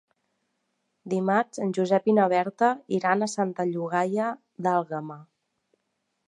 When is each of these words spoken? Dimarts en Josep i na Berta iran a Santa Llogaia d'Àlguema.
Dimarts 1.13 1.61
en 1.65 1.75
Josep 1.79 2.09
i 2.11 2.15
na 2.19 2.25
Berta 2.33 2.71
iran 3.01 3.21
a 3.21 3.29
Santa 3.35 3.67
Llogaia 3.75 4.31
d'Àlguema. 4.69 5.21